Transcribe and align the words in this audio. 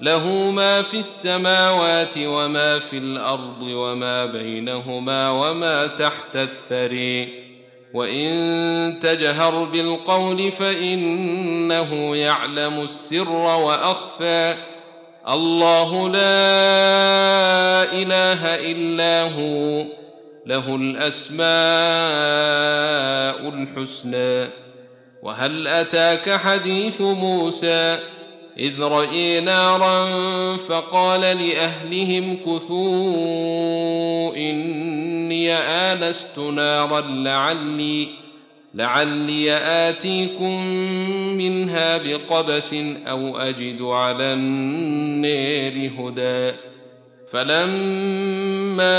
له 0.00 0.50
ما 0.50 0.82
في 0.82 0.98
السماوات 0.98 2.14
وما 2.18 2.78
في 2.78 2.98
الأرض 2.98 3.62
وما 3.62 4.26
بينهما 4.26 5.30
وما 5.30 5.86
تحت 5.86 6.36
الثري. 6.36 7.46
وإن 7.94 8.98
تجهر 9.02 9.64
بالقول 9.64 10.52
فإنه 10.52 12.16
يعلم 12.16 12.80
السر 12.80 13.30
وأخفى. 13.30 14.54
الله 15.28 16.08
لا 16.08 16.22
إله 17.92 18.54
إلا 18.54 19.22
هو. 19.22 19.84
له 20.46 20.76
الأسماء 20.76 21.46
الحسنى. 23.48 24.50
وهل 25.22 25.68
أتاك 25.68 26.30
حديث 26.30 27.00
موسى؟ 27.00 27.98
إذ 28.58 28.82
رأي 28.82 29.40
نارا 29.40 30.06
فقال 30.56 31.20
لأهلهم 31.20 32.36
كثوا 32.46 34.36
إني 34.36 35.52
آنست 35.52 36.38
نارا 36.38 37.00
لعلي 37.00 38.08
لعلي 38.74 39.52
آتيكم 39.56 40.66
منها 41.36 41.98
بقبس 41.98 42.74
أو 43.06 43.38
أجد 43.38 43.82
على 43.82 44.32
النير 44.32 45.90
هدى. 45.98 46.56
فلما 47.28 48.96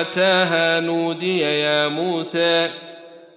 أتاها 0.00 0.80
نودي 0.80 1.40
يا 1.40 1.88
موسى 1.88 2.70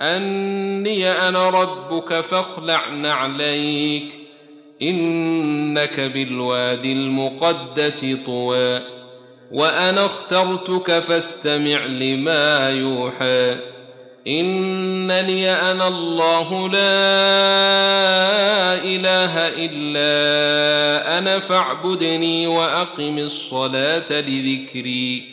أني 0.02 1.10
أنا 1.10 1.50
ربك 1.50 2.22
فاخلع 2.22 2.90
نعليك 2.90 4.23
إنك 4.90 6.00
بالوادي 6.00 6.94
المقدس 6.94 8.06
طوى 8.26 8.82
وأنا 9.52 10.06
اخترتك 10.06 11.00
فاستمع 11.00 11.86
لما 11.86 12.70
يوحى. 12.70 13.56
إنني 14.28 15.52
أنا 15.52 15.88
الله 15.88 16.70
لا 16.70 16.84
إله 18.84 19.34
إلا 19.38 21.18
أنا 21.18 21.40
فاعبدني 21.40 22.48
وأقم 22.48 23.18
الصلاة 23.18 24.12
لذكري. 24.12 25.33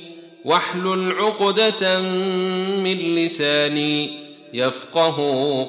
واحلل 0.45 1.11
عقدة 1.11 2.01
من 2.81 3.15
لساني 3.15 4.09
يفقه 4.53 5.17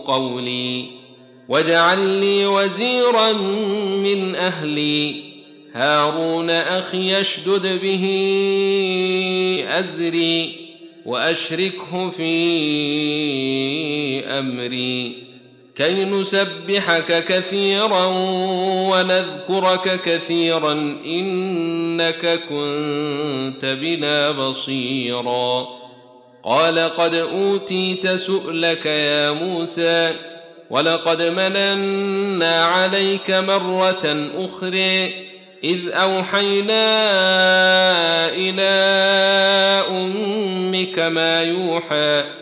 قولي 0.05 1.03
واجعل 1.49 1.99
لي 1.99 2.47
وزيرا 2.47 3.33
من 4.03 4.35
أهلي. 4.35 5.33
هارون 5.75 6.51
أخي 6.51 7.21
اشدد 7.21 7.81
به 7.83 8.05
أزري 9.69 10.57
وأشركه 11.07 12.11
في 12.11 12.31
أمري. 14.27 15.32
كي 15.77 16.05
نسبحك 16.05 17.25
كثيرا 17.25 18.07
ونذكرك 18.91 20.01
كثيرا 20.05 20.73
إنك 21.07 22.41
كنت 22.49 23.65
بنا 23.65 24.31
بصيرا. 24.31 25.69
قال 26.45 26.79
قد 26.79 27.15
أوتيت 27.15 28.09
سؤلك 28.09 28.87
يا 28.87 29.33
موسى 29.33 30.15
ولقد 30.71 31.23
مننا 31.23 32.65
عليك 32.65 33.31
مرة 33.31 34.31
أخرى 34.39 35.13
إذ 35.65 35.79
أوحينا 35.89 36.85
إلى 38.29 38.73
أمك 39.91 40.99
ما 40.99 41.43
يوحى 41.43 42.42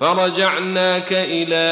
فرجعناك 0.00 1.12
إلى 1.12 1.68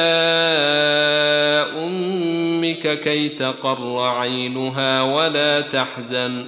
أمك 1.84 3.00
كي 3.00 3.28
تقر 3.28 3.98
عينها 4.00 5.02
ولا 5.02 5.60
تحزن. 5.60 6.46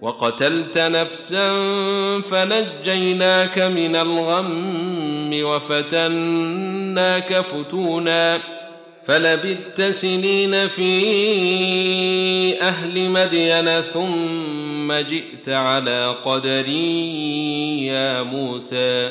وقتلت 0.00 0.78
نفسا 0.78 1.50
فنجيناك 2.20 3.58
من 3.58 3.96
الغم 3.96 5.30
وفتناك 5.42 7.40
فتونا. 7.40 8.38
فلبثت 9.04 9.82
سنين 9.82 10.68
في 10.68 10.92
أهل 12.62 13.10
مدين 13.10 13.80
ثم 13.80 14.92
جئت 14.92 15.48
على 15.48 16.14
قدري 16.24 17.86
يا 17.86 18.22
موسى. 18.22 19.10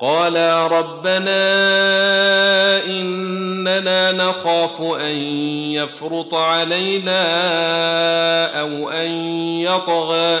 قالا 0.00 0.66
ربنا 0.66 1.40
إننا 2.84 4.12
نخاف 4.12 4.82
أن 4.82 5.16
يفرط 5.72 6.34
علينا 6.34 7.22
أو 8.60 8.88
أن 8.90 9.10
يطغى. 9.60 10.40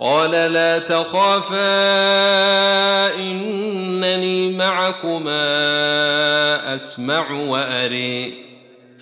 قال 0.00 0.30
لا 0.30 0.78
تخافا 0.78 1.56
إنني 3.14 4.48
معكما 4.52 5.34
أسمع 6.74 7.30
وأري. 7.30 8.45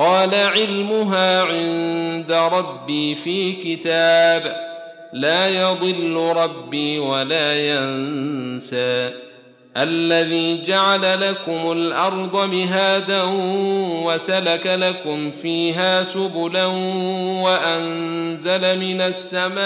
قال 0.00 0.34
علمها 0.34 1.42
عند 1.42 2.32
ربي 2.32 3.14
في 3.14 3.52
كتاب 3.52 4.56
لا 5.12 5.48
يضل 5.48 6.32
ربي 6.36 6.98
ولا 6.98 7.74
ينسى. 7.74 9.10
الذي 9.76 10.62
جعل 10.62 11.30
لكم 11.30 11.72
الأرض 11.72 12.36
مهادا 12.36 13.22
وسلك 14.04 14.66
لكم 14.66 15.30
فيها 15.30 16.02
سبلا 16.02 16.66
وأنزل 17.44 18.78
من 18.78 19.00
السماء 19.00 19.60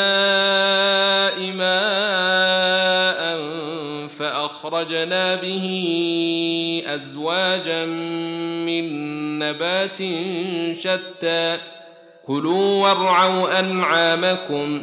ماء 1.53 3.39
فأخرجنا 4.09 5.35
به 5.35 6.83
أزواجا 6.87 7.85
من 8.67 9.39
نبات 9.39 9.99
شتى. 10.77 11.59
كلوا 12.27 12.83
وارعوا 12.83 13.61
أنعامكم 13.61 14.83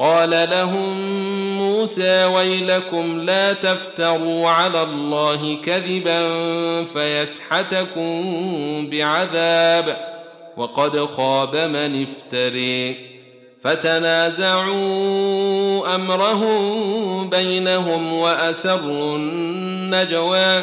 قال 0.00 0.30
لهم 0.30 1.00
موسى 1.58 2.24
ويلكم 2.24 3.20
لا 3.20 3.52
تفتروا 3.52 4.48
على 4.48 4.82
الله 4.82 5.56
كذبا 5.64 6.24
فيسحتكم 6.84 8.10
بعذاب 8.90 9.96
وقد 10.56 11.04
خاب 11.04 11.56
من 11.56 12.02
افتري. 12.02 13.10
فتنازعوا 13.62 14.74
أمرهم 15.94 17.30
بينهم 17.30 18.12
وأسروا 18.12 19.16
النجوى 19.16 20.62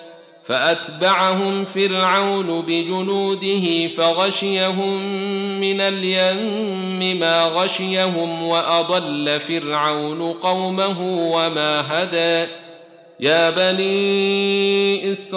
فأتبعهم 0.45 1.65
فرعون 1.65 2.61
بجنوده 2.61 3.87
فغشيهم 3.87 4.97
من 5.59 5.81
اليم 5.81 7.19
ما 7.19 7.43
غشيهم 7.43 8.43
وأضل 8.43 9.39
فرعون 9.39 10.33
قومه 10.33 11.01
وما 11.33 11.85
هدى 11.89 12.51
يا 13.21 13.49
بني 13.49 15.11
إسرائيل 15.11 15.35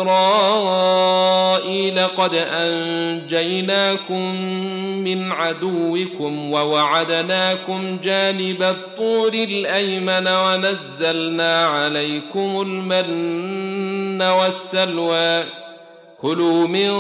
قد 1.99 2.35
أنجيناكم 2.35 4.35
من 5.05 5.33
عدوكم 5.33 6.53
ووعدناكم 6.53 7.99
جانب 8.03 8.63
الطور 8.63 9.35
الأيمن 9.35 10.29
ونزلنا 10.29 11.67
عليكم 11.67 12.61
المن 12.61 14.23
والسلوى. 14.23 15.45
كلوا 16.21 16.67
من 16.67 16.91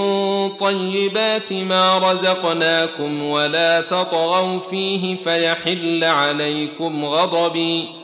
طيبات 0.57 1.53
ما 1.53 1.99
رزقناكم 1.99 3.23
ولا 3.23 3.81
تطغوا 3.81 4.59
فيه 4.59 5.17
فيحل 5.17 6.05
عليكم 6.05 7.05
غضبي. 7.05 8.03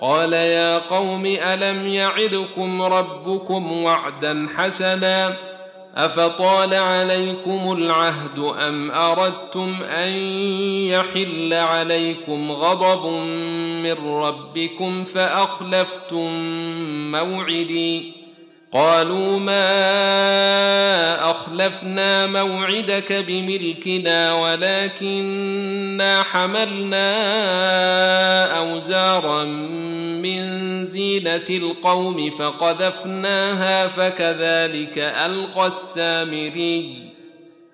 قال 0.00 0.32
يا 0.32 0.78
قوم 0.78 1.26
ألم 1.26 1.86
يعدكم 1.86 2.82
ربكم 2.82 3.72
وعدا 3.72 4.48
حسنا 4.56 5.36
أفطال 5.96 6.74
عليكم 6.74 7.72
العهد 7.72 8.38
أم 8.38 8.90
أردتم 8.90 9.76
أن 9.82 10.12
يحل 10.88 11.52
عليكم 11.52 12.52
غضب 12.52 13.12
من 13.82 13.96
ربكم 14.06 15.04
فأخلفتم 15.04 16.30
موعدي 17.12 18.12
قالوا 18.72 19.38
ما 19.38 19.70
أخلفنا 21.30 22.26
موعدك 22.26 23.12
بملكنا 23.12 24.32
ولكننا 24.34 26.22
حملنا 26.22 27.06
أوزارا 28.58 29.44
من 30.24 30.84
زينة 30.84 31.46
القوم 31.50 32.30
فقذفناها 32.30 33.88
فكذلك 33.88 34.98
ألقى 34.98 35.66
السامري 35.66 37.15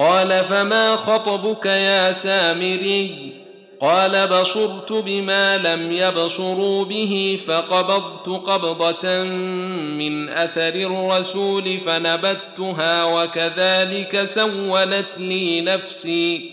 قال 0.00 0.44
فما 0.44 0.96
خطبك 0.96 1.66
يا 1.66 2.12
سامري 2.12 3.32
قال 3.80 4.26
بصرت 4.26 4.92
بما 4.92 5.58
لم 5.58 5.92
يبصروا 5.92 6.84
به 6.84 7.38
فقبضت 7.46 8.28
قبضة 8.28 9.22
من 9.98 10.28
أثر 10.28 10.74
الرسول 10.74 11.80
فنبتها 11.80 13.04
وكذلك 13.04 14.24
سولت 14.24 15.18
لي 15.18 15.60
نفسي 15.60 16.50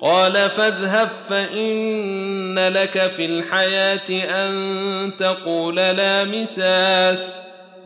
قال 0.00 0.50
فاذهب 0.50 1.08
فإن 1.28 2.58
لك 2.68 2.98
في 2.98 3.24
الحياة 3.24 4.10
أن 4.10 5.12
تقول 5.18 5.76
لا 5.76 6.24
مساس 6.24 7.36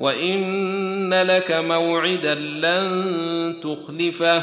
وإن 0.00 1.14
لك 1.14 1.52
موعدا 1.52 2.34
لن 2.34 3.54
تخلفه 3.62 4.42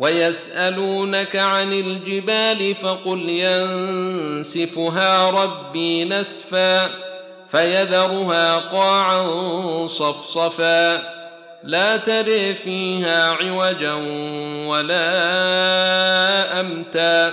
ويسألونك 0.00 1.36
عن 1.36 1.72
الجبال 1.72 2.74
فقل 2.74 3.28
ينسفها 3.28 5.30
ربي 5.30 6.04
نسفا 6.04 6.90
فيذرها 7.50 8.56
قاعا 8.56 9.26
صفصفا 9.86 11.02
لا 11.64 11.96
تري 11.96 12.54
فيها 12.54 13.32
عوجا 13.32 13.94
ولا 14.66 15.00
أمتا 16.60 17.32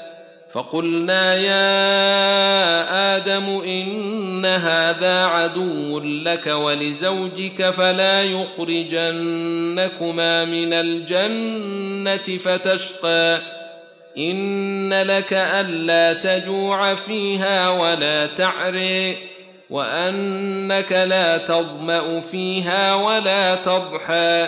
فقلنا 0.53 1.35
يا 1.35 1.71
آدم 3.15 3.61
إن 3.65 4.45
هذا 4.45 5.25
عدو 5.25 5.99
لك 5.99 6.47
ولزوجك 6.47 7.69
فلا 7.69 8.23
يخرجنكما 8.23 9.25
من 10.45 10.73
الجنة 10.73 12.37
فتشقى. 12.37 13.39
إن 14.17 14.93
لك 14.93 15.33
ألا 15.33 16.13
تجوع 16.13 16.95
فيها 16.95 17.69
ولا 17.69 18.25
تعري 18.25 19.17
وأنك 19.69 20.91
لا 20.91 21.37
تظمأ 21.37 22.21
فيها 22.21 22.95
ولا 22.95 23.55
تضحى. 23.55 24.47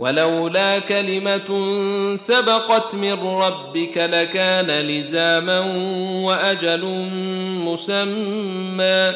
ولولا 0.00 0.78
كلمة 0.78 1.50
سبقت 2.16 2.94
من 2.94 3.12
ربك 3.12 3.96
لكان 3.96 4.66
لزاما 4.66 5.60
وأجل 6.26 6.84
مسمى. 7.64 9.12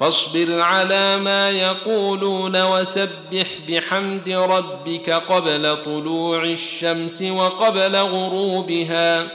فاصبر 0.00 0.60
على 0.60 1.16
ما 1.16 1.50
يقولون 1.50 2.62
وسبح 2.62 3.46
بحمد 3.68 4.28
ربك 4.28 5.10
قبل 5.10 5.76
طلوع 5.84 6.44
الشمس 6.44 7.22
وقبل 7.22 7.96
غروبها. 7.96 9.26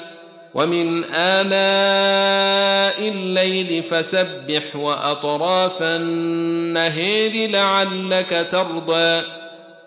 ومن 0.53 1.03
آلاء 1.13 3.09
الليل 3.09 3.83
فسبح 3.83 4.75
وأطراف 4.75 5.81
النهير 5.81 7.49
لعلك 7.49 8.47
ترضى. 8.51 9.21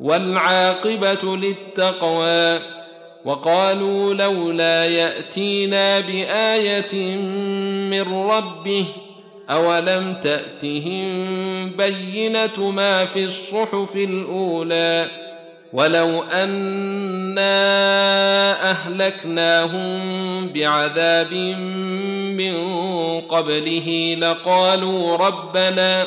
والعاقبة 0.00 1.36
للتقوى. 1.36 2.58
وقالوا 3.24 4.14
لولا 4.14 4.86
يأتينا 4.86 6.00
بآية 6.00 7.16
من 7.90 8.30
ربه 8.30 8.84
أولم 9.50 10.14
تأتهم 10.22 11.70
بينة 11.70 12.70
ما 12.70 13.04
في 13.04 13.24
الصحف 13.24 13.96
الأولى؟ 13.96 15.06
ولو 15.72 16.22
أنا 16.22 17.50
أهلكناهم 18.70 19.88
بعذاب 20.48 21.32
من 22.36 22.54
قبله 23.20 24.16
لقالوا 24.20 25.16
ربنا 25.16 26.06